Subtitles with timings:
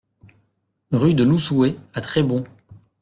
[0.89, 2.43] Rue de l'Oussouet à Trébons